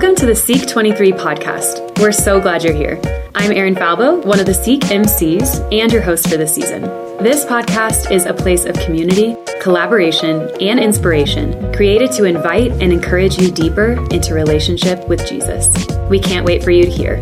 [0.00, 2.00] Welcome to the Seek 23 podcast.
[2.00, 2.98] We're so glad you're here.
[3.34, 6.84] I'm Erin Falbo, one of the Seek MCs and your host for this season.
[7.22, 13.38] This podcast is a place of community, collaboration, and inspiration created to invite and encourage
[13.38, 15.70] you deeper into relationship with Jesus.
[16.08, 17.16] We can't wait for you to hear.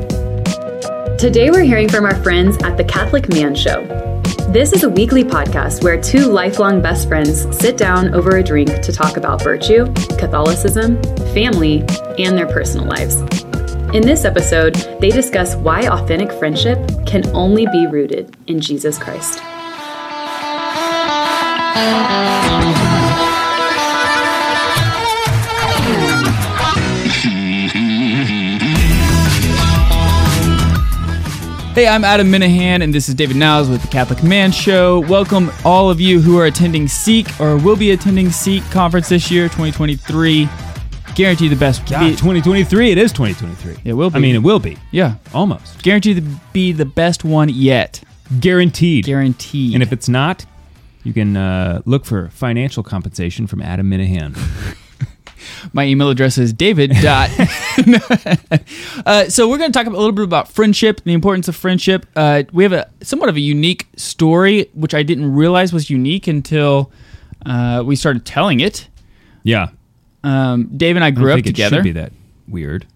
[1.17, 4.08] Today, we're hearing from our friends at the Catholic Man Show.
[4.49, 8.81] This is a weekly podcast where two lifelong best friends sit down over a drink
[8.81, 9.85] to talk about virtue,
[10.17, 11.03] Catholicism,
[11.35, 11.81] family,
[12.19, 13.17] and their personal lives.
[13.95, 19.39] In this episode, they discuss why authentic friendship can only be rooted in Jesus Christ.
[31.79, 34.99] Hey, I'm Adam Minihan, and this is David Niles with the Catholic Man Show.
[35.03, 39.31] Welcome, all of you who are attending Seek or will be attending Seek conference this
[39.31, 40.49] year, 2023.
[41.15, 41.89] Guarantee the best.
[41.89, 42.91] God, 2023.
[42.91, 43.77] It is 2023.
[43.89, 44.17] It will be.
[44.17, 44.77] I mean, it will be.
[44.91, 45.81] yeah, Almost.
[45.85, 48.03] guarantee to be the best one yet.
[48.41, 49.05] Guaranteed.
[49.05, 49.75] Guaranteed.
[49.75, 50.47] And if it's not,
[51.05, 54.37] you can uh, look for financial compensation from Adam Minihan.
[55.73, 56.91] My email address is david.
[57.03, 57.31] dot-
[59.07, 62.07] uh, so we're going to talk a little bit about friendship, the importance of friendship.
[62.17, 66.27] Uh, we have a somewhat of a unique story, which I didn't realize was unique
[66.27, 66.91] until
[67.47, 68.89] uh, we started telling it.
[69.43, 69.69] yeah.
[70.25, 71.77] Um, Dave and I I grew don't up together.
[71.77, 72.13] It should be that
[72.49, 72.87] weird.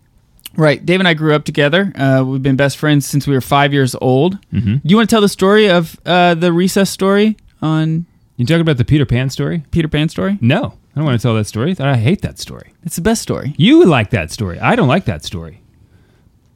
[0.56, 0.84] Right.
[0.84, 1.92] Dave and I grew up together.
[1.94, 4.38] Uh, we've been best friends since we were five years old.
[4.52, 4.74] Mm-hmm.
[4.74, 8.60] Do you want to tell the story of uh, the recess story on You talking
[8.60, 9.62] about the Peter Pan story?
[9.70, 10.36] Peter Pan story?
[10.42, 10.74] No.
[10.94, 11.74] I don't want to tell that story.
[11.78, 12.72] I hate that story.
[12.82, 13.54] It's the best story.
[13.56, 14.60] You like that story.
[14.60, 15.62] I don't like that story.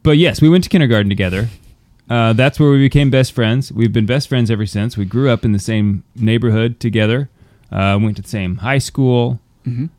[0.02, 1.48] But yes, we went to kindergarten together.
[2.08, 3.72] Uh, that's where we became best friends.
[3.72, 4.96] We've been best friends ever since.
[4.96, 7.28] We grew up in the same neighborhood together.
[7.72, 9.40] Uh, went to the same high school.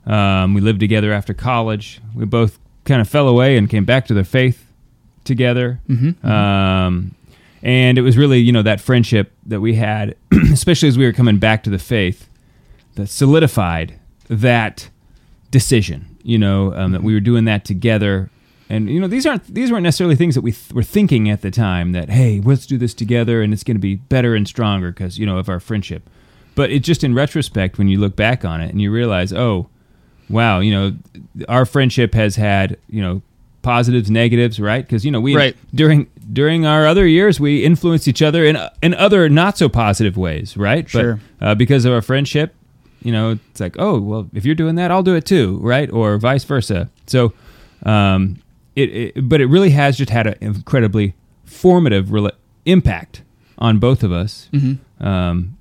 [0.05, 1.99] Um, we lived together after college.
[2.15, 4.71] We both kind of fell away and came back to the faith
[5.25, 5.81] together.
[6.23, 7.15] Um,
[7.63, 10.15] and it was really, you know, that friendship that we had,
[10.53, 12.29] especially as we were coming back to the faith,
[12.95, 13.96] that solidified
[14.29, 14.89] that
[15.51, 16.17] decision.
[16.23, 18.29] You know, um, that we were doing that together.
[18.69, 21.41] And you know, these aren't these weren't necessarily things that we th- were thinking at
[21.41, 21.93] the time.
[21.93, 25.17] That hey, let's do this together, and it's going to be better and stronger because
[25.17, 26.09] you know of our friendship.
[26.53, 29.69] But it just in retrospect, when you look back on it and you realize, oh,
[30.27, 30.97] wow, you know,
[31.47, 33.21] our friendship has had, you know,
[33.61, 34.85] positives, negatives, right?
[34.85, 35.55] Because you know, we Right.
[35.73, 40.17] during during our other years, we influenced each other in in other not so positive
[40.17, 40.89] ways, right?
[40.89, 41.21] Sure.
[41.39, 42.53] But uh, because of our friendship,
[43.01, 45.91] you know, it's like, oh, well, if you're doing that, I'll do it too, right?
[45.91, 46.89] Or vice versa.
[47.05, 47.33] So,
[47.83, 48.41] um,
[48.75, 51.13] it, it but it really has just had an incredibly
[51.45, 52.35] formative rela-
[52.65, 53.23] impact
[53.57, 54.49] on both of us,
[54.99, 55.57] um,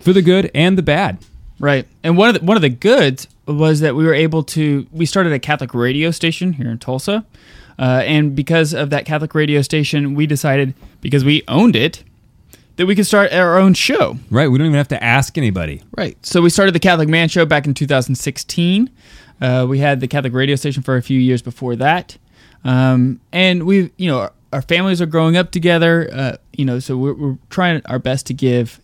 [0.00, 1.18] for the good and the bad.
[1.60, 1.86] Right.
[2.04, 5.06] And one of the, one of the goods was that we were able to we
[5.06, 7.24] started a Catholic radio station here in Tulsa.
[7.78, 12.02] Uh, and because of that Catholic radio station, we decided because we owned it
[12.78, 14.16] that we could start our own show.
[14.30, 14.48] Right.
[14.48, 15.82] We don't even have to ask anybody.
[15.96, 16.16] Right.
[16.24, 18.88] So we started the Catholic Man Show back in 2016.
[19.40, 22.16] Uh, we had the Catholic radio station for a few years before that,
[22.64, 26.08] um, and we, you know, our, our families are growing up together.
[26.12, 28.80] Uh, you know, so we're, we're trying our best to give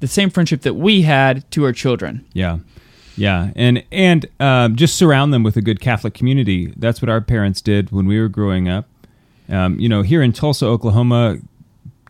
[0.00, 2.24] the same friendship that we had to our children.
[2.32, 2.60] Yeah,
[3.14, 6.72] yeah, and and um, just surround them with a good Catholic community.
[6.76, 8.86] That's what our parents did when we were growing up.
[9.50, 11.40] Um, you know, here in Tulsa, Oklahoma,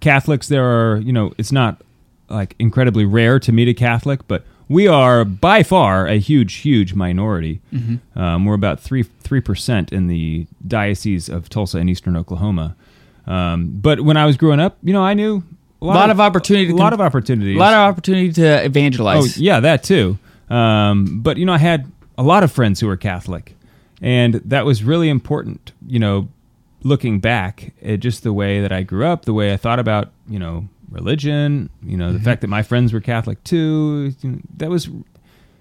[0.00, 0.96] Catholics there are.
[0.98, 1.82] You know, it's not
[2.28, 6.94] like incredibly rare to meet a Catholic, but we are by far a huge, huge
[6.94, 7.60] minority.
[8.14, 12.76] Um, we're about three three percent in the diocese of Tulsa and Eastern Oklahoma.
[13.26, 15.42] Um, but when I was growing up, you know, I knew
[15.82, 19.38] a lot, Lot of opportunity a lot of opportunities, A lot of opportunity to evangelize.
[19.38, 20.18] Oh, yeah, that too.
[20.48, 23.56] Um, but you know, I had a lot of friends who were Catholic,
[24.02, 25.72] and that was really important.
[25.86, 26.28] You know,
[26.82, 30.10] looking back at just the way that I grew up, the way I thought about
[30.28, 32.24] you know religion, you know, the Mm-hmm.
[32.24, 34.12] fact that my friends were Catholic too,
[34.56, 35.00] that was, you,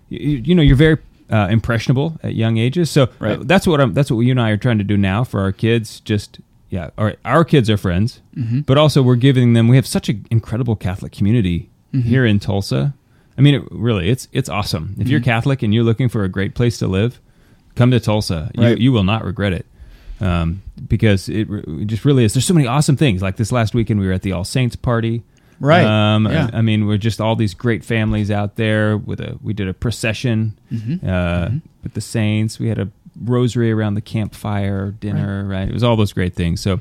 [0.10, 0.98] you know, you're very
[1.30, 2.90] uh, impressionable at young ages.
[2.90, 3.48] So uh, Right.
[3.48, 3.94] that's what I'm.
[3.94, 6.00] That's what you and I are trying to do now for our kids.
[6.00, 6.40] Just
[6.70, 8.62] yeah, our our kids are friends, Mm-hmm.
[8.62, 9.68] but also we're giving them.
[9.68, 12.08] We have such an incredible Catholic community Mm-hmm.
[12.08, 12.94] here in Tulsa.
[13.36, 14.94] I mean, it, really, it's it's awesome.
[14.98, 15.12] If Mm-hmm.
[15.12, 17.20] you're Catholic and you're looking for a great place to live,
[17.76, 18.52] come to Tulsa.
[18.58, 18.78] Right.
[18.78, 19.66] You, you will not regret it.
[20.22, 22.34] Um, because it, it just really is.
[22.34, 23.22] There's so many awesome things.
[23.22, 25.24] Like this last weekend, we were at the All Saints party.
[25.62, 25.86] Right.
[25.86, 26.50] Um, Yeah.
[26.54, 28.98] I, I mean, we're just all these great families out there.
[28.98, 31.08] With a, we did a procession Mm-hmm.
[31.10, 31.50] uh,
[31.84, 32.60] with the Saints.
[32.60, 32.90] We had a
[33.22, 35.46] rosary around the campfire, dinner.
[35.46, 35.68] Right.
[35.68, 36.60] It was all those great things.
[36.62, 36.80] So,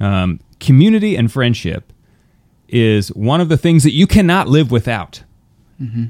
[0.00, 1.92] um, community and friendship
[2.68, 5.22] is one of the things that you cannot live without.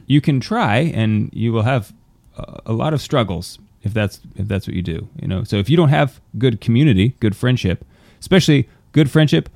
[0.06, 1.92] You can try, and you will have
[2.38, 5.08] a, a lot of struggles if that's if that's what you do.
[5.20, 7.84] You know, so if you don't have good community, good friendship,
[8.20, 9.48] especially good friendship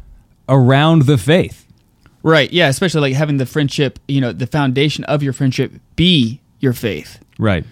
[0.49, 1.67] around the faith,
[2.23, 2.53] Right.
[2.53, 2.69] Yeah.
[2.69, 7.21] Especially like having the friendship, you know, the foundation of your friendship be your faith.
[7.39, 7.65] right?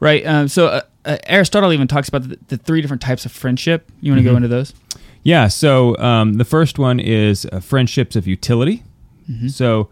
[0.00, 0.26] Right.
[0.26, 3.90] Um, so uh, uh, Aristotle even talks about the, the three different types of friendship.
[4.00, 4.74] You want to go into those?
[5.22, 5.48] Yeah.
[5.48, 8.82] So um, the first one is uh, friendships of utility.
[9.30, 9.48] Mm-hmm.
[9.48, 9.88] So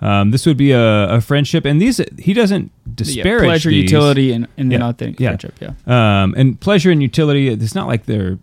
[0.00, 3.82] um, this would be a, a friendship, and these he doesn't disparage yeah, pleasure, these.
[3.84, 4.88] utility, and, and Yeah.
[4.88, 5.28] authentic Yeah.
[5.36, 5.54] friendship.
[5.60, 6.22] Yeah.
[6.22, 7.48] Um, and pleasure and utility.
[7.48, 8.38] It's not like they're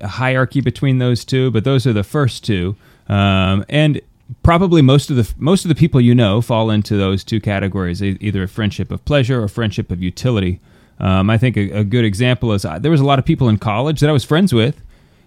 [0.00, 2.76] a hierarchy between those two, but those are the first two.
[3.08, 4.00] Um, and
[4.42, 8.02] probably most of the most of the people you know fall into those two categories,
[8.02, 10.60] either a friendship of pleasure or friendship of utility.
[11.00, 13.48] Um, I think a, a good example is uh, there was a lot of people
[13.48, 14.82] in college that I was friends with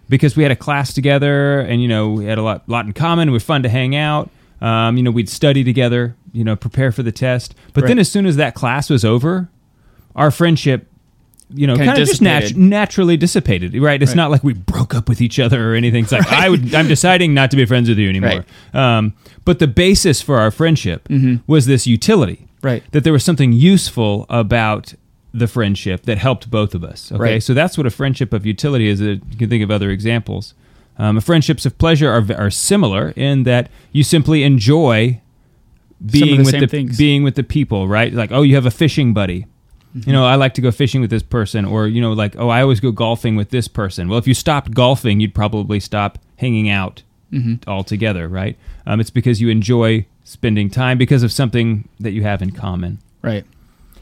[0.09, 2.91] because we had a class together, and you know we had a lot lot in
[2.93, 3.29] common.
[3.29, 4.29] We were fun to hang out.
[4.61, 6.15] Um, you know, we'd study together.
[6.33, 7.55] You know, prepare for the test.
[7.73, 9.49] But then as soon as that class was over,
[10.15, 10.87] our friendship
[11.53, 14.01] you know, Kinda just nat- naturally dissipated, right?
[14.01, 14.15] It's Right.
[14.15, 16.03] not like we broke up with each other or anything.
[16.05, 18.45] It's like I would, I'm deciding not to be friends with you anymore.
[18.73, 19.11] Um,
[19.43, 21.09] but the basis for our friendship
[21.47, 22.83] was this utility, Right.
[22.93, 24.93] That there was something useful about
[25.33, 27.11] the friendship that helped both of us.
[27.11, 27.43] Okay, Right.
[27.43, 29.01] so that's what a friendship of utility is.
[29.01, 30.53] You can think of other examples.
[31.01, 35.19] Um, friendships of pleasure are are similar in that you simply enjoy
[36.05, 36.97] being the with the things.
[36.97, 38.13] being with the people, right?
[38.13, 39.45] Like, oh, you have a fishing buddy.
[39.95, 40.09] Mm-hmm.
[40.09, 42.49] You know, I like to go fishing with this person, or you know, like, oh,
[42.49, 44.09] I always go golfing with this person.
[44.09, 47.69] Well, if you stopped golfing, you'd probably stop hanging out Mm-hmm.
[47.69, 48.57] altogether, right?
[48.85, 52.99] Um, it's because you enjoy spending time because of something that you have in common.
[53.21, 53.45] Right.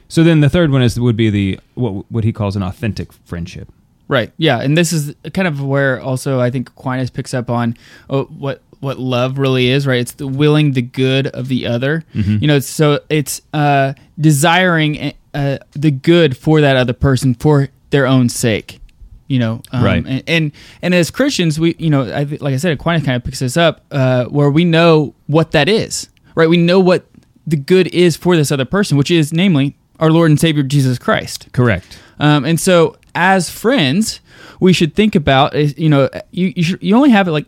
[0.07, 3.13] So then the third one is would be the what what he calls an authentic
[3.13, 3.69] friendship.
[4.09, 4.33] Right.
[4.38, 7.77] Yeah, and this is kind of where also I think Aquinas picks up on
[8.09, 9.85] oh, what what love really is.
[9.88, 10.00] Right.
[10.01, 12.03] It's the willing the good of the other.
[12.41, 12.59] You know.
[12.59, 18.79] So it's uh, desiring uh, the good for that other person for their own sake.
[19.27, 19.61] You know.
[19.71, 20.06] Um, Right.
[20.06, 20.51] And, and
[20.81, 23.57] and as Christians, we you know I, like I said, Aquinas kind of picks this
[23.57, 26.09] up uh, where we know what that is.
[26.33, 26.50] Right.
[26.50, 27.06] We know what
[27.45, 30.97] the good is for this other person, which is namely our Lord and Savior Jesus
[30.97, 31.50] Christ.
[31.51, 32.00] Correct.
[32.19, 34.21] Um, and so, as friends,
[34.62, 37.45] we should think about is, you know you you, should, you only have like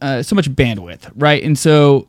[0.00, 1.42] uh, so much bandwidth, right?
[1.42, 2.08] And so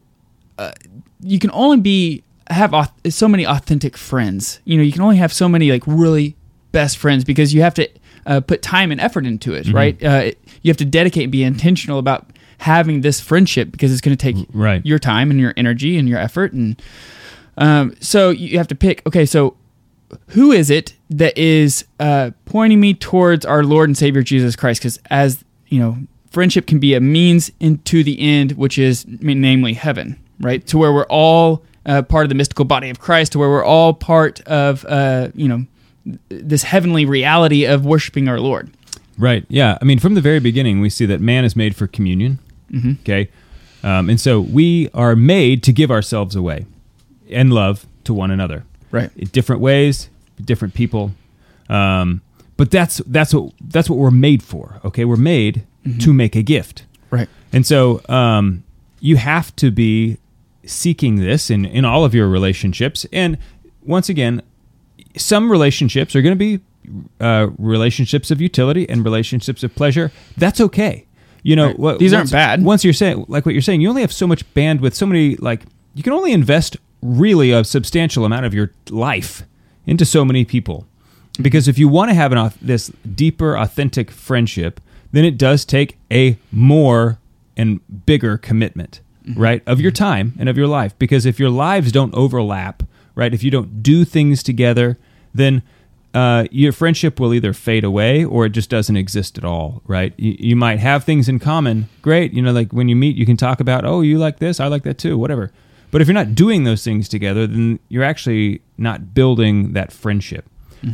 [0.58, 0.72] uh,
[1.20, 4.62] you can only be have auth- so many authentic friends.
[4.64, 6.38] You know, you can only have so many like really
[6.72, 7.90] best friends because you have to
[8.26, 10.02] uh, put time and effort into it, right?
[10.02, 12.26] Uh, it, you have to dedicate and be intentional about
[12.60, 14.84] having this friendship because it's going to take right.
[14.86, 16.82] your time and your energy and your effort and
[17.58, 19.56] um, so you have to pick okay so
[20.30, 24.82] who is it that is uh, pointing me towards our lord and savior jesus christ
[24.82, 25.98] because as you know
[26.32, 30.94] friendship can be a means into the end which is namely heaven right to where
[30.94, 34.42] we're all uh, part of the mystical body of christ to where we're all part
[34.42, 35.66] of uh, you know
[36.30, 38.72] this heavenly reality of worshiping our lord
[39.18, 39.46] Right.
[39.50, 39.78] Yeah.
[39.82, 42.40] I mean, from the very beginning, we see that man is made for communion.
[42.72, 42.92] Mm-hmm.
[43.02, 43.30] Okay.
[43.84, 46.66] Um, and so we are made to give ourselves away
[47.30, 48.64] and love to one another.
[48.98, 50.10] Right In different ways,
[50.44, 51.12] different people.
[51.70, 52.22] Um,
[52.58, 54.80] but that's that's what that's what we're made for.
[54.84, 55.56] Okay, we're made
[56.00, 58.64] to make a gift, right and so um,
[59.00, 60.18] you have to be
[60.66, 63.06] seeking this in in all of your relationships.
[63.14, 63.38] And
[63.86, 64.42] once again,
[65.16, 66.60] some relationships are going to be
[67.22, 70.12] uh, relationships of utility and relationships of pleasure.
[70.38, 71.06] That's okay.
[71.44, 71.80] You know, Right.
[71.80, 72.64] what, These aren't bad.
[72.64, 75.36] Once you're saying, like what you're saying, you only have so much bandwidth, so many,
[75.38, 75.62] like,
[75.96, 79.44] you can only invest really a substantial amount of your life
[79.86, 80.88] into so many people.
[81.42, 85.98] Because if you want to have an, this deeper, authentic friendship, then it does take
[86.12, 87.20] a more
[87.56, 89.02] and bigger commitment,
[89.36, 90.98] right, of your time and of your life.
[91.00, 92.84] Because if your lives don't overlap,
[93.16, 94.98] right, if you don't do things together,
[95.34, 95.62] then
[96.14, 100.14] uh, your friendship will either fade away or it just doesn't exist at all, right?
[100.18, 102.34] You, you might have things in common, great.
[102.34, 104.68] You know, like when you meet, you can talk about, oh, you like this, I
[104.68, 105.52] like that too, whatever.
[105.92, 110.46] But if you're not doing those things together, then you're actually not building that friendship.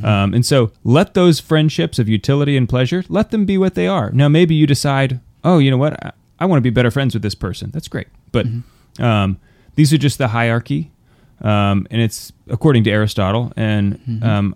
[0.03, 3.85] Um, and so let those friendships of utility and pleasure, let them be what they
[3.88, 4.09] are.
[4.12, 6.03] Now, maybe you decide, oh, you know what?
[6.03, 7.69] I, I want to be better friends with this person.
[7.71, 8.07] That's great.
[8.31, 8.47] But
[9.00, 9.38] um,
[9.75, 10.91] these are just the hierarchy.
[11.41, 13.51] Um, and it's according to Aristotle.
[13.55, 14.55] And um,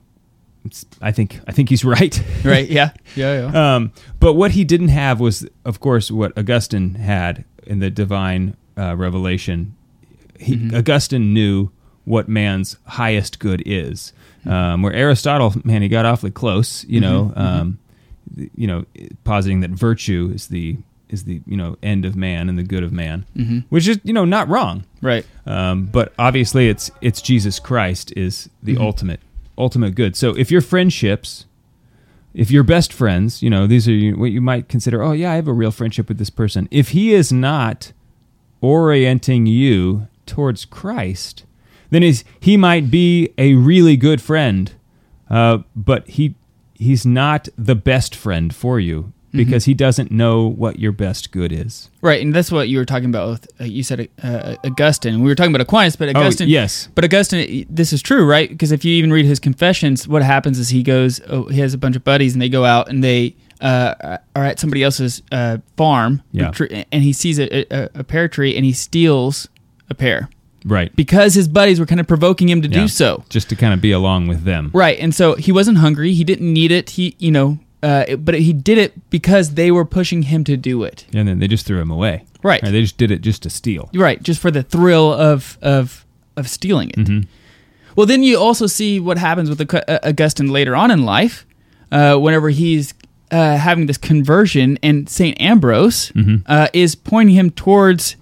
[0.66, 2.20] it's, I think I think he's right.
[2.44, 6.96] right yeah yeah yeah Um, but what he didn't have was, of course, what Augustine
[6.96, 9.76] had in the divine uh, revelation.
[10.40, 11.70] He, Augustine knew
[12.06, 14.14] what man's highest good is,
[14.46, 16.86] um, where Aristotle, man, he got awfully close.
[16.86, 17.80] You know, um,
[18.36, 18.86] th- you know,
[19.24, 20.78] positing that virtue is the
[21.10, 23.26] is the you know end of man and the good of man,
[23.70, 24.84] which is you know not wrong.
[25.02, 29.20] right Um, but obviously, it's it's Jesus Christ is the ultimate
[29.58, 30.16] ultimate good.
[30.16, 31.46] So if your friendships
[32.38, 35.36] if you're best friends, you know, these are what you might consider, oh, yeah, I
[35.36, 36.68] have a real friendship with this person.
[36.70, 37.94] If he is not
[38.62, 41.46] orienting you towards Christ,
[41.90, 44.72] then is he might be a really good friend,
[45.30, 46.36] uh, but he
[46.76, 51.52] he's not the best friend for you because he doesn't know what your best good
[51.52, 51.92] is.
[52.02, 53.30] Right, and that's what you were talking about.
[53.30, 55.22] With, uh, you said uh, Augustine.
[55.22, 56.50] We were talking about Aquinas, but Oh, Augustine.
[56.50, 56.90] yes.
[56.96, 58.50] But Augustine, this is true, right?
[58.50, 61.74] Because if you even read his confessions, what happens is he goes, oh, he has
[61.76, 65.22] a bunch of buddies, and they go out and they uh, are at somebody else's
[65.32, 66.52] uh, farm, Yeah.
[66.92, 69.50] and he sees a, a, a pear tree, and he steals
[69.90, 70.30] a pear.
[70.66, 70.94] Right.
[70.98, 72.82] because his buddies were kind of provoking him to Yeah.
[72.82, 73.24] do so.
[73.30, 74.70] Just to kind of be along with them.
[74.74, 76.14] Right, and so he wasn't hungry.
[76.14, 76.90] He didn't need it.
[76.92, 80.58] He, you know, uh, it- but he did it because they were pushing him to
[80.58, 81.06] do it.
[81.14, 82.24] And then they just threw him away.
[82.44, 82.62] Right.
[82.64, 83.90] Or they just did it just to steal.
[83.94, 86.98] Right, just for the thrill of of of stealing it.
[86.98, 87.20] Mm-hmm.
[87.96, 91.46] Well, then you also see what happens with uh, Augustine later on in life,
[91.94, 92.94] uh, whenever he's
[93.32, 96.36] uh, having this conversion, and Saint Ambrose Mm-hmm.
[96.46, 98.18] uh, is pointing him towards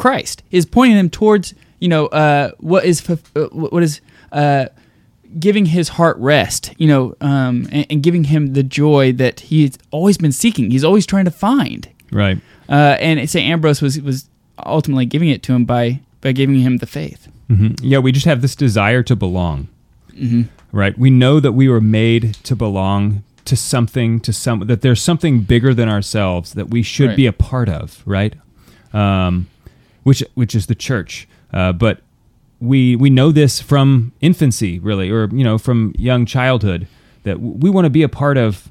[0.00, 3.16] Christ, is pointing him towards you know uh, what is uh,
[3.52, 4.00] what is
[4.32, 4.66] uh,
[5.38, 9.78] giving his heart rest, you know, um, and, and giving him the joy that he's
[9.90, 10.70] always been seeking.
[10.70, 11.88] He's always trying to find.
[12.12, 12.38] Right.
[12.68, 13.46] Uh, and St.
[13.48, 14.28] Ambrose was was
[14.66, 17.28] ultimately giving it to him by by giving him the faith.
[17.48, 19.68] hmm Yeah, we just have this desire to belong.
[20.12, 20.42] Mm-hmm.
[20.72, 20.96] Right.
[20.98, 25.40] We know that we were made to belong to something, to some, that there's something
[25.42, 27.16] bigger than ourselves that we should Right.
[27.16, 28.02] be a part of.
[28.06, 28.34] Right.
[28.92, 29.46] Um,
[30.10, 31.28] which, which is the church.
[31.52, 32.00] Uh, but
[32.58, 36.88] we, we know this from infancy, really, or, you know, from young childhood
[37.22, 38.68] that we want to be a part of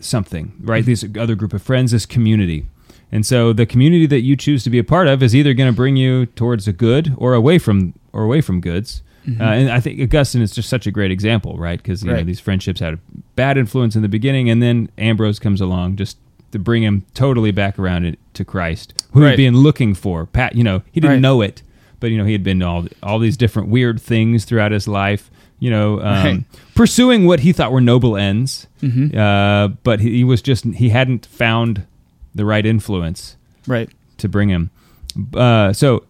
[0.00, 0.84] something, right?
[0.84, 2.66] This other group of friends, this community.
[3.10, 5.72] And so the community that you choose to be a part of is either going
[5.72, 9.02] to bring you towards a good or away from or away from goods.
[9.40, 11.82] Uh, and I think Augustine is just such a great example, right?
[11.82, 12.98] Because you know these friendships had a
[13.34, 16.18] bad influence in the beginning, and then Ambrose comes along just
[16.52, 19.30] to bring him totally back around to Christ, who Right.
[19.38, 20.26] he'd been looking for.
[20.26, 21.20] Pat, you know, he didn't Right.
[21.20, 21.62] know it,
[22.00, 24.86] but you know he had been to all all these different weird things throughout his
[24.86, 25.30] life.
[25.58, 26.44] You know, um, Right.
[26.74, 29.16] pursuing what he thought were noble ends, Mm-hmm.
[29.18, 31.82] uh, but he, he was just he hadn't found
[32.34, 33.36] the right influence
[33.66, 33.88] Right.
[34.18, 34.70] to bring him.
[35.34, 36.04] Uh, so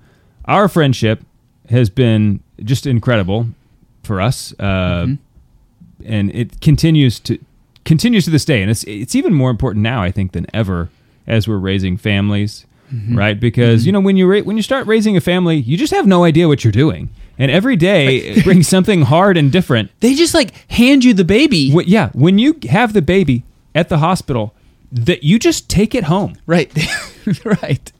[0.46, 1.22] our friendship
[1.70, 3.46] has been just incredible
[4.02, 4.64] for us, uh,
[5.06, 5.14] Mm-hmm.
[6.12, 7.38] and it continues to
[7.86, 10.90] continues to this day, and it's it's even more important now, I think, than ever
[11.26, 13.18] as we're raising families, Mm-hmm.
[13.18, 13.40] right?
[13.40, 16.06] Because you know when you ra- when you start raising a family, you just have
[16.06, 19.90] no idea what you're doing, and every day brings something hard and different.
[20.00, 21.72] They just like hand you the baby.
[21.86, 23.42] Yeah, when you have the baby
[23.74, 24.54] at the hospital,
[24.92, 26.34] that you just take it home.
[26.46, 26.70] Right.
[27.62, 27.90] right.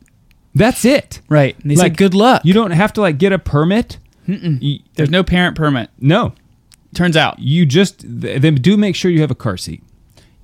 [0.54, 1.20] That's it.
[1.28, 1.58] Right.
[1.60, 2.42] And they say Like, good luck.
[2.44, 3.98] You don't have to like get a permit.
[4.28, 5.90] There's no parent permit.
[6.00, 6.32] no.
[6.96, 9.82] Turns out You just th- then do make sure you have a car seat.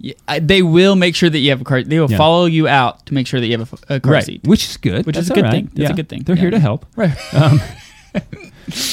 [0.02, 1.82] Y- I- they will make sure that you have a car.
[1.82, 2.16] They will Yeah.
[2.18, 4.42] follow you out to make sure that you have a car seat.
[4.44, 5.06] which is good.
[5.06, 5.70] Which is a good thing.
[5.74, 6.22] That's a good thing.
[6.24, 6.42] They're Yeah.
[6.42, 6.86] here to help.
[6.96, 7.12] Right.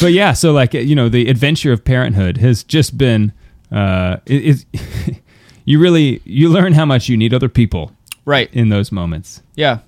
[0.02, 3.32] But yeah, so like you know, the adventure of parenthood has just been.
[3.72, 5.16] Uh, it, it,
[5.66, 7.92] you really you learn how much you need other people
[8.26, 8.50] Right.
[8.52, 9.42] in those moments.
[9.56, 9.80] Yeah.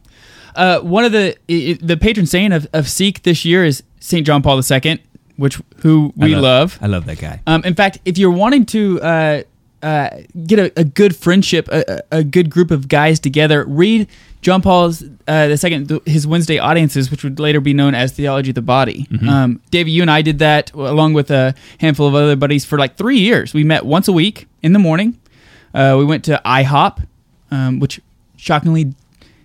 [0.55, 3.81] Uh, one of the i- i- the patron saint of, of Seek this year is
[3.99, 4.99] Saint John Paul II,
[5.41, 6.77] which who we I love.
[6.81, 7.41] I love that guy.
[7.47, 9.41] Um, in fact, if you're wanting to uh,
[9.81, 10.09] uh,
[10.45, 14.07] get a, a good friendship, a, a good group of guys together, read
[14.41, 18.11] John Paul's uh, the second th- his Wednesday audiences, which would later be known as
[18.11, 19.07] Theology of the Body.
[19.27, 22.77] Um, David, you and I did that along with a handful of other buddies for
[22.77, 23.53] like three years.
[23.53, 25.17] We met once a week in the morning.
[25.73, 27.05] Uh, we went to IHOP,
[27.49, 27.99] um, which
[28.37, 28.93] shockingly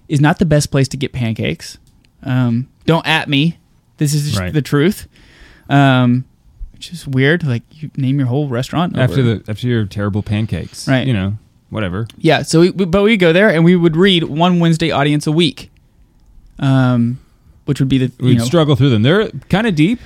[0.08, 1.78] is not the best place to get pancakes.
[2.22, 3.58] Um, don't at me.
[3.98, 4.52] This is just Right.
[4.52, 5.08] the truth.
[5.68, 6.24] Um,
[6.72, 7.42] which is weird.
[7.44, 11.06] Like you name your whole restaurant After over- the after your terrible pancakes, Right.
[11.06, 11.38] You know,
[11.70, 12.06] whatever.
[12.18, 12.42] yeah.
[12.42, 15.70] So, we, but we go there and we would read one Wednesday audience a week.
[16.58, 17.18] Um,
[17.66, 19.02] which would be the We'd know struggle through them.
[19.02, 19.98] They're kind of deep,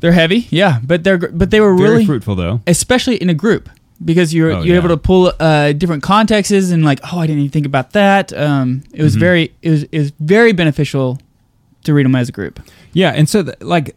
[0.00, 2.60] they're heavy, yeah, but they're but they were very really fruitful though.
[2.66, 3.68] especially in a group
[4.04, 4.78] because you're Oh, you're yeah.
[4.80, 8.32] able to pull uh, different contexts and like oh I didn't even think about that.
[8.32, 9.02] Um, it Mm-hmm.
[9.04, 11.18] was very it was it was very beneficial
[11.84, 12.58] to read them as a group.
[12.94, 13.94] Yeah, and so th- like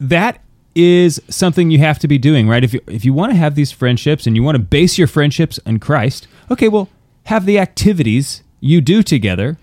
[0.00, 0.40] that
[0.78, 2.62] is something you have to be doing, right?
[2.64, 5.08] If you if you want to have these friendships and you want to base your
[5.08, 6.88] friendships on Christ, okay, well,
[7.24, 9.56] have the activities you do together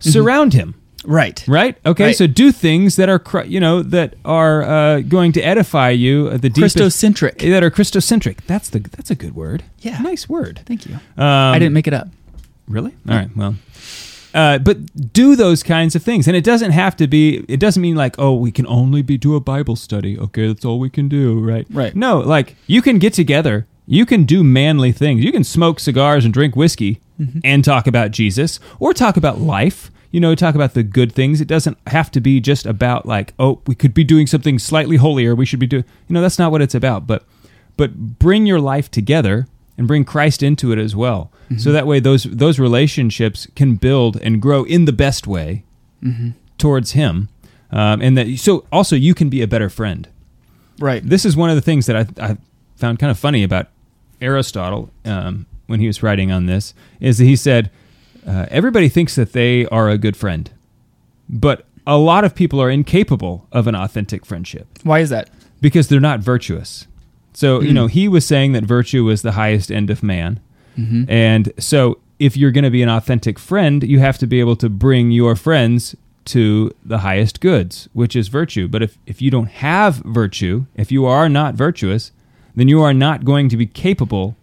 [0.00, 0.74] surround him,
[1.04, 1.44] Right.
[1.48, 1.76] right?
[1.84, 2.16] Okay, Right.
[2.16, 6.36] so do things that are you know that are uh, going to edify you uh,
[6.38, 7.38] the deepest Christocentric.
[7.50, 8.38] that are Christocentric.
[8.46, 9.64] That's the that's a good word.
[9.80, 9.98] Yeah.
[10.00, 10.60] nice word.
[10.66, 10.94] Thank you.
[11.16, 12.08] Um, I didn't make it up.
[12.66, 12.92] Really?
[13.08, 13.30] All right.
[13.36, 13.54] Well,
[14.34, 17.44] uh, but do those kinds of things, and it doesn't have to be.
[17.48, 20.18] It doesn't mean like, oh, we can only be do a Bible study.
[20.18, 21.66] Okay, that's all we can do, right?
[21.70, 21.94] Right.
[21.96, 25.24] No, like you can get together You can do manly things.
[25.24, 27.00] You can smoke cigars and drink whiskey
[27.42, 29.90] and talk about Jesus or talk about life.
[30.10, 31.40] You know, talk about the good things.
[31.40, 34.96] It doesn't have to be just about like, oh, we could be doing something slightly
[34.96, 35.34] holier.
[35.34, 37.06] We should be doing, you know, that's not what it's about.
[37.06, 37.24] But,
[37.78, 39.46] but bring your life together
[39.78, 41.30] and bring Christ into it as well.
[41.56, 45.64] So that way, those those relationships can build and grow in the best way
[46.58, 47.28] towards Him,
[47.70, 50.08] um, and that so also you can be a better friend
[50.80, 51.02] Right.
[51.02, 52.36] this is one of the things that I, I
[52.76, 53.68] found kind of funny about
[54.20, 57.70] Aristotle um, when he was writing on this is that he said
[58.26, 60.50] uh, everybody thinks that they are a good friend,
[61.28, 65.30] but a lot of people are incapable of an authentic friendship Why is that?
[65.62, 66.86] because they're not virtuous.
[67.38, 67.92] So you know hmm.
[67.92, 70.40] he was saying that virtue was the highest end of man,
[70.76, 71.04] mm-hmm.
[71.08, 74.56] and so if you're going to be an authentic friend, you have to be able
[74.56, 78.66] to bring your friends to the highest goods, which is virtue.
[78.66, 82.10] But if, if you don't have virtue, if you are not virtuous,
[82.56, 84.36] then you are not going to be capable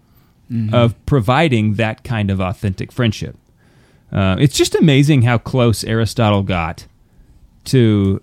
[0.49, 0.73] mm-hmm.
[0.73, 3.35] of providing that kind of authentic friendship.
[4.09, 6.87] Uh, it's just amazing how close Aristotle got
[7.65, 8.21] to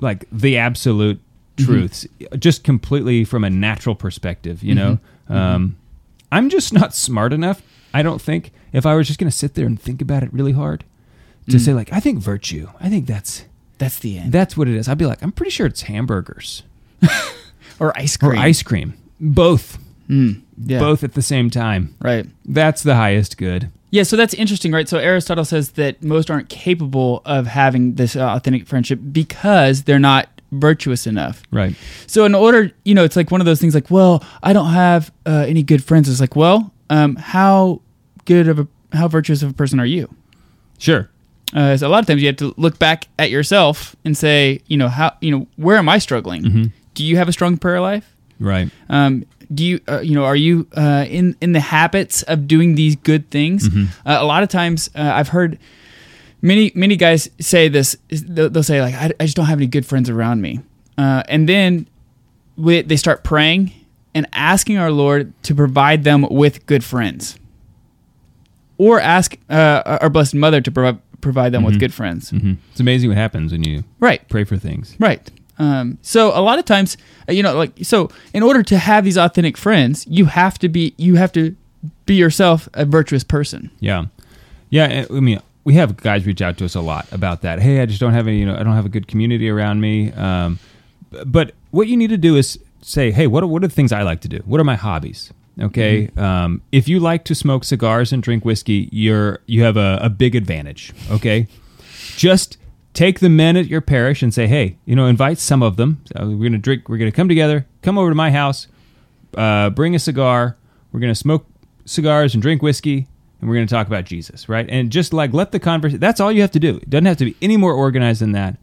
[0.00, 1.20] like the absolute
[1.56, 1.72] Mm-hmm.
[1.72, 2.06] truths,
[2.38, 4.62] just completely from a natural perspective.
[4.62, 5.32] You know, mm-hmm.
[5.32, 5.54] Mm-hmm.
[5.54, 5.76] um,
[6.30, 7.62] I'm just not smart enough.
[7.94, 10.32] I don't think if I was just going to sit there and think about it
[10.32, 10.84] really hard
[11.50, 11.60] to mm.
[11.60, 12.68] say like I think virtue.
[12.80, 13.44] I think that's
[13.78, 14.32] That's the end.
[14.32, 14.88] that's what it is.
[14.88, 16.62] I'd be like I'm pretty sure it's hamburgers
[17.78, 18.40] or ice or cream.
[18.40, 19.78] ice cream, both,
[20.08, 20.78] mm, Yeah.
[20.78, 21.94] both at the same time.
[22.00, 22.26] Right.
[22.44, 23.70] That's the highest good.
[23.90, 24.88] Yeah, so that's interesting, right?
[24.88, 29.98] So Aristotle says that most aren't capable of having this uh, authentic friendship because they're
[29.98, 31.42] not virtuous enough.
[31.50, 31.74] Right.
[32.06, 34.70] So in order, you know, it's like one of those things like, well, I don't
[34.70, 36.08] have uh, any good friends.
[36.08, 37.80] It's like, well, um, how
[38.24, 40.14] good of a how virtuous of a person are you?
[40.78, 41.08] Sure.
[41.54, 44.60] Uh, so a lot of times you have to look back at yourself and say,
[44.66, 46.72] you know, how, you know, where am I struggling?
[46.94, 48.14] Do you have a strong prayer life?
[48.38, 48.70] Right.
[48.88, 52.74] Um, do you, uh, you know, are you uh, in in the habits of doing
[52.74, 53.68] these good things?
[53.68, 55.58] Uh, a lot of times, uh, I've heard
[56.42, 57.96] many many guys say this.
[58.10, 60.60] They'll, they'll say like, I, I just don't have any good friends around me,
[60.98, 61.86] uh, and then
[62.56, 63.72] we, they start praying
[64.14, 67.38] and asking our Lord to provide them with good friends,
[68.78, 72.30] or ask uh, our Blessed Mother to provide provide them with good friends.
[72.30, 74.28] hmm It's amazing what happens when you Right.
[74.28, 74.96] pray for things.
[74.98, 75.30] Right.
[75.58, 76.96] Um, so a lot of times,
[77.28, 80.68] uh, you know, like so, in order to have these authentic friends, you have to
[80.68, 81.54] be you have to
[82.06, 83.70] be yourself a virtuous person.
[83.78, 84.06] Yeah,
[84.70, 85.04] yeah.
[85.08, 87.60] I mean, we have guys reach out to us a lot about that.
[87.60, 88.38] Hey, I just don't have any.
[88.38, 90.12] You know, I don't have a good community around me.
[90.12, 90.58] Um,
[91.26, 93.92] but what you need to do is say, hey, what are, what are the things
[93.92, 94.38] I like to do?
[94.44, 95.32] What are my hobbies?
[95.60, 96.10] Okay.
[96.16, 100.08] Um, if you like to smoke cigars and drink whiskey, you're you have a, a
[100.08, 100.92] big advantage.
[101.10, 101.46] Okay.
[102.16, 102.56] Just
[102.94, 106.02] take the men at your parish and say, hey, you know, invite some of them.
[106.06, 106.88] So we're gonna drink.
[106.88, 107.66] We're gonna come together.
[107.82, 108.66] Come over to my house.
[109.36, 110.56] Uh, bring a cigar.
[110.90, 111.46] We're gonna smoke
[111.84, 113.06] cigars and drink whiskey,
[113.42, 114.66] and we're gonna talk about Jesus, right?
[114.70, 116.00] And just like let the conversation.
[116.00, 116.76] That's all you have to do.
[116.76, 118.56] It doesn't have to be any more organized than that.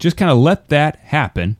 [0.00, 1.56] Just kind of let that happen,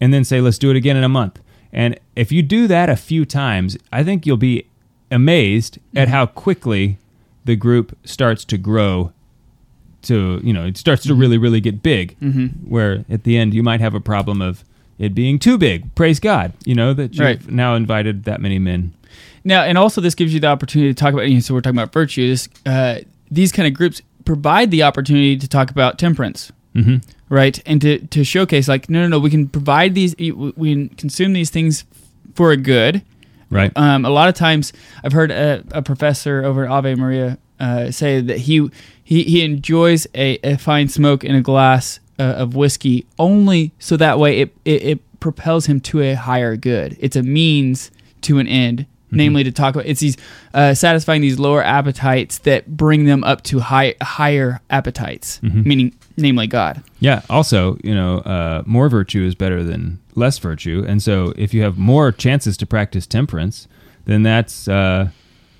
[0.00, 1.40] and then say, let's do it again in a month.
[1.72, 4.66] And if you do that a few times, I think you'll be
[5.10, 6.98] amazed at how quickly
[7.44, 9.12] the group starts to grow
[10.02, 12.46] to you know it starts to really really get big mm-hmm.
[12.70, 14.64] where at the end you might have a problem of
[14.98, 17.50] it being too big praise god you know that you've Right.
[17.50, 18.94] now invited that many men
[19.44, 21.28] Now, and also this gives you the opportunity to talk about.
[21.28, 22.48] You know, so we're talking about virtues.
[22.66, 23.00] Uh,
[23.30, 26.96] these kind of groups provide the opportunity to talk about temperance, mm-hmm.
[27.28, 27.60] right?
[27.66, 30.14] And to to showcase like, no, no, no, we can provide these.
[30.16, 31.84] We can consume these things
[32.34, 33.02] for a good.
[33.50, 34.72] right Um, a lot of times,
[35.02, 38.70] I've heard a, a professor over at Ave Maria uh, say that he
[39.02, 43.96] he, he enjoys a, a fine smoke in a glass uh, of whiskey only so
[43.96, 46.96] that way it, it it propels him to a higher good.
[47.00, 47.90] It's a means
[48.22, 49.86] to an end, namely to talk about.
[49.86, 50.16] It's these
[50.54, 56.46] uh, satisfying these lower appetites that bring them up to high higher appetites, meaning namely
[56.46, 56.82] God.
[56.98, 61.54] yeah also you know uh, more virtue is better than less virtue and so if
[61.54, 63.66] you have more chances to practice temperance
[64.04, 65.08] then that's uh,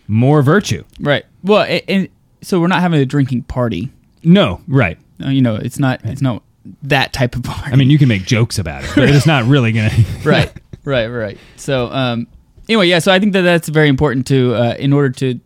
[0.07, 1.25] more virtue Right.
[1.43, 2.09] Well, a- and
[2.43, 3.91] so we're not having a drinking party.
[4.23, 6.43] no right Uh, you know, it's not it's not
[6.83, 7.73] that type of party.
[7.73, 9.91] i mean you can make jokes about it but it's not really gonna
[10.25, 10.53] right,
[10.85, 11.39] right, right.
[11.57, 12.27] So, um,
[12.71, 13.01] anyway, yeah.
[13.01, 15.41] So I think that that's very important to, uh, in order to,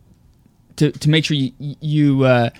[0.77, 2.51] to, to make sure you, you uh,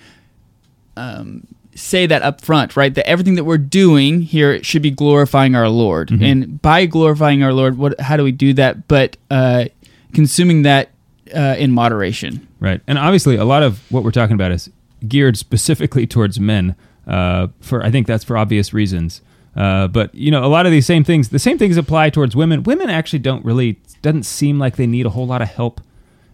[0.97, 2.93] um, say that up front, right?
[2.93, 7.53] That everything that we're doing here should be glorifying our Lord, and by glorifying our
[7.53, 7.99] Lord, what?
[7.99, 8.87] How do we do that?
[8.87, 9.65] But uh,
[10.13, 10.89] consuming that
[11.33, 12.47] uh, in moderation.
[12.59, 12.81] Right.
[12.87, 14.69] And obviously, a lot of what we're talking about is
[15.07, 16.75] geared specifically towards men.
[17.05, 19.21] Uh, for I think that's for obvious reasons.
[19.55, 22.35] Uh, but you know, a lot of these same things, the same things apply towards
[22.35, 22.63] women.
[22.63, 25.81] Women actually don't really doesn't seem like they need a whole lot of help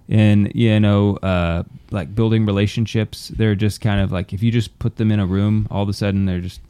[0.08, 3.30] in you know uh, like building relationships.
[3.30, 5.90] They're just kind of like if you just put them in a room, all of
[5.90, 6.62] a sudden they're just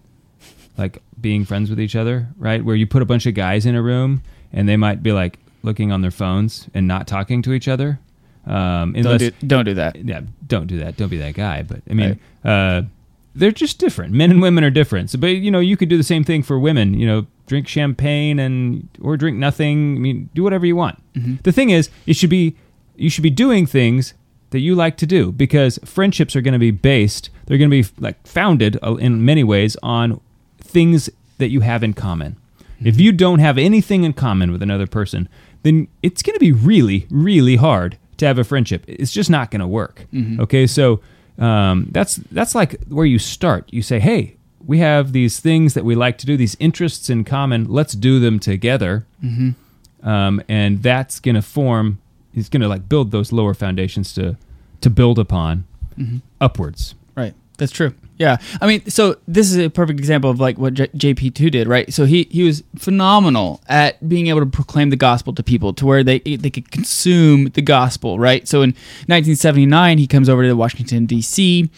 [0.77, 2.63] like being friends with each other, right?
[2.63, 5.39] Where you put a bunch of guys in a room and they might be like
[5.63, 7.99] looking on their phones and not talking to each other.
[8.45, 9.95] Um, Don't do, don't do that.
[9.97, 10.97] yeah, don't do that.
[10.97, 11.61] Don't be that guy.
[11.61, 12.81] But I mean, uh,
[13.33, 14.13] they're just different.
[14.13, 15.09] Men and women are different.
[15.09, 16.93] So, but you know, you could do the same thing for women.
[16.93, 19.95] You know, drink champagne and or drink nothing.
[19.95, 21.01] I mean, do whatever you want.
[21.13, 21.35] Mm-hmm.
[21.43, 22.55] The thing is, it should be
[22.95, 24.13] you should be doing things
[24.51, 27.29] that you like to do because friendships are going to be based.
[27.45, 30.19] They're going to be like founded uh, in many ways on
[30.59, 32.37] things that you have in common.
[32.59, 32.87] Mm-hmm.
[32.87, 35.29] If you don't have anything in common with another person,
[35.63, 38.83] then it's going to be really, really hard to have a friendship.
[38.87, 40.05] It's just not going to work.
[40.13, 40.41] Mm-hmm.
[40.41, 41.01] Okay, so
[41.37, 43.69] um, that's that's like where you start.
[43.71, 47.23] You say, "Hey, we have these things that we like to do, these interests in
[47.23, 47.65] common.
[47.69, 49.05] Let's do them together."
[50.03, 51.99] Um, and that's going to form.
[52.33, 54.37] It's going to like build those lower foundations to
[54.81, 55.65] to build upon
[56.39, 56.95] upwards.
[57.15, 57.33] Right.
[57.61, 57.93] That's true.
[58.17, 58.37] Yeah.
[58.59, 61.93] I mean, so this is a perfect example of like what J- JP2 did, right?
[61.93, 65.85] So he he was phenomenal at being able to proclaim the gospel to people to
[65.85, 68.47] where they they could consume the gospel, right?
[68.47, 68.71] So in
[69.05, 71.69] 1979, he comes over to Washington D.C.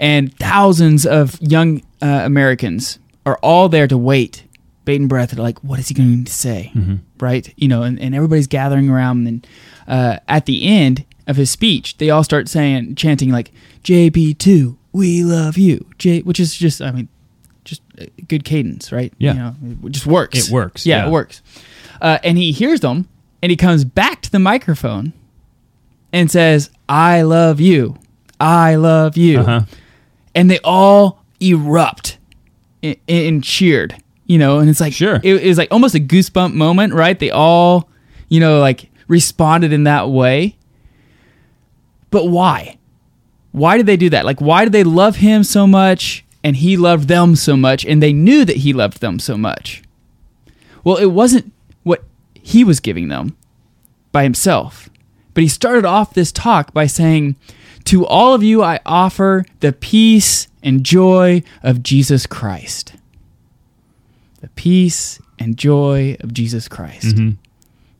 [0.00, 4.42] and thousands of young uh, Americans are all there to wait,
[4.84, 6.72] bated breath, like, what is he going to say,
[7.20, 7.54] right?
[7.56, 9.46] You know, and, and everybody's gathering around, and
[9.86, 13.52] uh, at the end of his speech, they all start saying, chanting like
[13.84, 17.08] JP2, we love you, J, which is just, I mean,
[17.64, 19.12] just uh, good cadence, right?
[19.18, 19.32] Yeah.
[19.32, 19.54] you know,
[19.86, 20.48] it just works.
[20.48, 21.08] It works, Yeah, yeah.
[21.08, 21.42] it works.
[22.00, 23.08] Uh, and he hears them,
[23.42, 25.12] and he comes back to the microphone
[26.12, 27.96] and says, "I love you,
[28.40, 29.60] I love you," Uh-huh.
[30.34, 32.18] and they all erupt
[32.82, 33.96] and, and cheered.
[34.26, 35.16] You know, and it's like Sure.
[35.22, 37.18] it, it was like almost a goosebump moment, right?
[37.18, 37.88] They all,
[38.28, 40.56] you know, like responded in that way.
[42.10, 42.77] But why?
[43.58, 44.24] Why did they do that?
[44.24, 48.02] Like, why did they love him so much and he loved them so much and
[48.02, 49.82] they knew that he loved them so much?
[50.84, 53.36] Well, it wasn't what he was giving them
[54.12, 54.88] by himself.
[55.34, 57.36] But he started off this talk by saying,
[57.84, 62.94] To all of you, I offer the peace and joy of Jesus Christ.
[64.40, 67.16] The peace and joy of Jesus Christ.
[67.16, 67.47] Mm-hmm.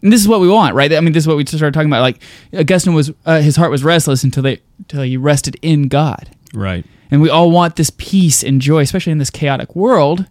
[0.02, 0.92] And this is what we want, right?
[0.92, 2.02] I mean, this is what we started talking about.
[2.02, 6.30] Like Augustine was, uh, his heart was restless until they, until he rested in God,
[6.54, 6.84] Right.
[7.10, 10.26] and we all want this peace and joy, especially in this chaotic world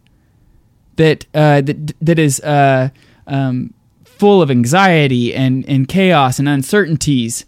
[0.95, 2.89] that uh, that that is uh,
[3.27, 3.73] um,
[4.05, 7.45] full of anxiety and and chaos and uncertainties.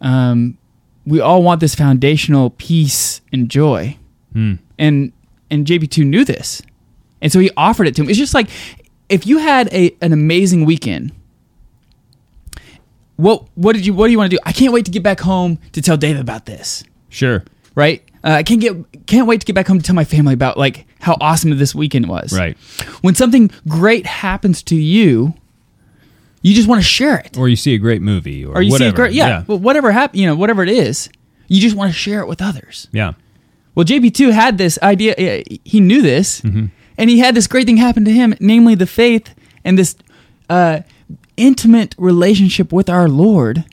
[0.00, 0.58] Um,
[1.06, 3.96] we all want this foundational peace and joy,
[4.32, 4.54] Hmm.
[4.78, 5.12] and
[5.50, 6.62] and JP two knew this,
[7.22, 8.10] and so he offered it to him.
[8.10, 8.48] It's just like
[9.08, 11.12] if you had a an amazing weekend.
[13.20, 14.40] What what did you what do you want to do?
[14.46, 17.44] I can't wait to get back home to tell David about this Sure.
[17.74, 18.02] right?
[18.22, 20.56] Uh, I can't get can't wait to get back home to tell my family about
[20.56, 22.32] like how awesome this weekend was.
[22.36, 22.56] Right.
[23.02, 25.34] When something great happens to you,
[26.42, 27.36] you just want to share it.
[27.38, 28.88] Or you see a great movie, or, Or you whatever.
[28.90, 31.08] see a great yeah, Well, whatever happened, you know, whatever it is,
[31.48, 32.88] you just want to share it with others.
[32.92, 33.12] yeah.
[33.74, 35.14] Well, JP2 had this idea.
[35.64, 36.66] He knew this, Mm-hmm.
[36.98, 39.94] and he had this great thing happen to him, namely the faith and this
[40.48, 40.80] uh,
[41.36, 43.64] intimate relationship with our Lord.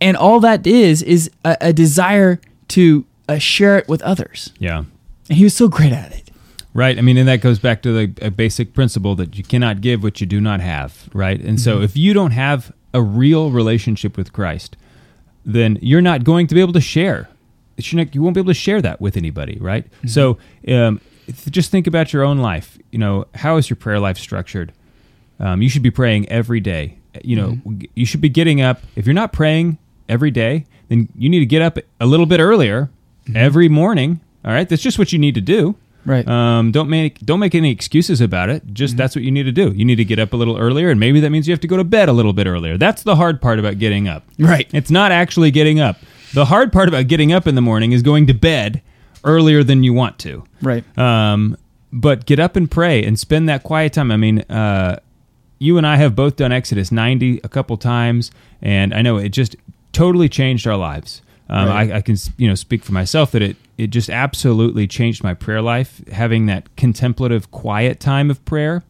[0.00, 4.52] And all that is is a, a desire to uh, share it with others.
[4.58, 4.84] Yeah.
[5.28, 6.30] And he was so great at it.
[6.74, 6.96] Right.
[6.96, 10.02] I mean, and that goes back to the a basic principle that you cannot give
[10.02, 11.08] what you do not have.
[11.12, 11.40] Right.
[11.40, 14.76] And so if you don't have a real relationship with Christ,
[15.44, 17.28] then you're not going to be able to share.
[17.92, 19.58] Not, you won't be able to share that with anybody.
[19.60, 19.86] Right.
[20.06, 21.00] So um,
[21.50, 22.78] just think about your own life.
[22.92, 24.72] You know, how is your prayer life structured?
[25.40, 26.98] Um, you should be praying every day.
[27.22, 27.58] You know,
[27.94, 28.82] you should be getting up.
[28.96, 32.40] If you're not praying every day, then you need to get up a little bit
[32.40, 32.90] earlier
[33.34, 34.20] every morning.
[34.44, 35.74] All right, that's just what you need to do.
[36.06, 36.26] Right.
[36.26, 38.62] Um, don't make don't make any excuses about it.
[38.72, 38.98] Just Mm-hmm.
[38.98, 39.72] that's what you need to do.
[39.74, 41.66] You need to get up a little earlier, and maybe that means you have to
[41.66, 42.78] go to bed a little bit earlier.
[42.78, 44.24] That's the hard part about getting up.
[44.38, 44.68] Right.
[44.72, 45.98] It's not actually getting up.
[46.34, 48.80] The hard part about getting up in the morning is going to bed
[49.24, 50.44] earlier than you want to.
[50.62, 50.84] Right.
[50.98, 51.56] Um,
[51.92, 54.10] but get up and pray and spend that quiet time.
[54.10, 55.00] I mean, uh,
[55.58, 58.30] you and I have both done Exodus 90 a couple times,
[58.62, 59.56] and I know it just
[59.92, 61.22] totally changed our lives.
[61.50, 61.90] Um, Right.
[61.92, 65.34] I, I can you know speak for myself that it it just absolutely changed my
[65.34, 66.02] prayer life.
[66.12, 68.82] Having that contemplative, quiet time of prayer,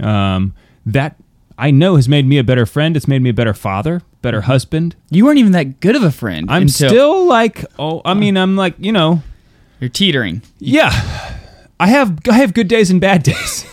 [0.00, 0.52] um,
[0.84, 1.16] that
[1.58, 2.96] I know has made me a better friend.
[2.96, 4.96] It's made me a better father, better husband.
[5.10, 6.50] You weren't even that good of a friend.
[6.50, 9.22] I'm until still like, oh, I mean, I'm like, you know,
[9.80, 10.42] you're teetering.
[10.58, 10.90] yeah.
[11.78, 13.64] I have I have good days and bad days.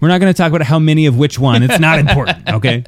[0.00, 1.62] We're not going to talk about how many of which one.
[1.62, 2.84] It's not important, okay?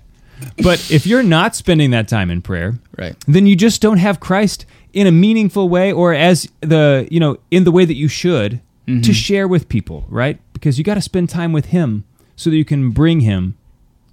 [0.63, 3.15] But if you're not spending that time in prayer, Right.
[3.27, 7.37] then you just don't have Christ in a meaningful way or as the, you know,
[7.51, 8.61] in the way that you should
[9.03, 10.39] to share with people, right?
[10.53, 12.05] Because you got to spend time with him
[12.37, 13.57] so that you can bring him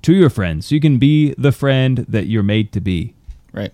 [0.04, 0.68] to your friends.
[0.68, 3.14] So you can be the friend that you're made to be.
[3.52, 3.74] Right.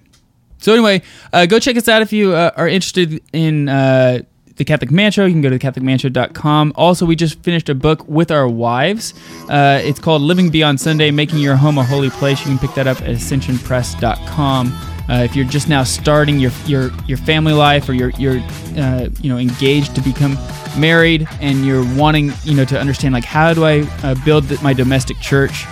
[0.58, 1.02] So anyway,
[1.34, 4.22] uh, go check us out if you uh, are interested in uh,
[4.58, 5.26] the Catholic Man Show.
[5.26, 6.74] You can go to catholicmanshow.com.
[6.76, 9.14] Also, we just finished a book with our wives.
[9.50, 12.40] Uh, it's called Living Beyond Sunday, Making Your Home a Holy Place.
[12.40, 14.92] You can pick that up at ascensionpress.com.
[15.08, 18.40] Uh, if you're just now starting your your your family life or you're you're
[18.76, 20.36] uh, you know engaged to become
[20.80, 24.74] married and you're wanting you know to understand like how do I uh, build my
[24.74, 25.66] domestic church,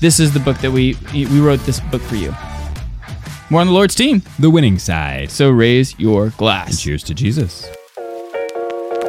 [0.00, 2.34] this is the book that we we wrote this book for you.
[3.50, 4.22] More on the Lord's team.
[4.38, 5.30] The winning side.
[5.30, 6.80] So raise your glass.
[6.80, 7.70] Cheers to Jesus.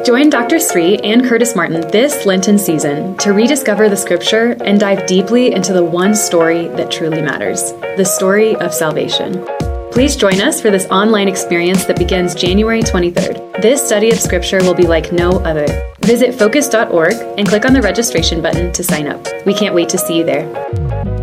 [0.04, 0.60] Join Dr.
[0.60, 5.72] Sri and Curtis Martin this Lenten season to rediscover the scripture and dive deeply into
[5.72, 9.42] the one story that truly matters the story of salvation.
[9.90, 13.62] Please join us for this online experience that begins January 23rd.
[13.62, 15.66] This study of scripture will be like no other.
[16.00, 19.26] Visit focus.org and click on the registration button to sign up.
[19.46, 20.46] We can't wait to see you there.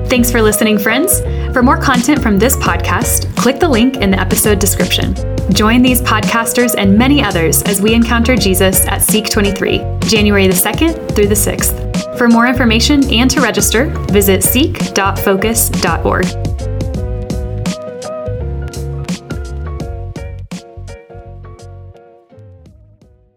[0.08, 1.22] Thanks for listening, friends.
[1.54, 5.31] For more content from this podcast, click the link in the episode description.
[5.50, 10.54] Join these podcasters and many others as we encounter Jesus at Seek 23, January the
[10.54, 12.18] 2nd through the 6th.
[12.18, 16.71] For more information and to register, visit seek.focus.org.